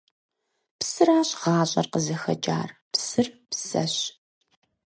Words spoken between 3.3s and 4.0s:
псэщ!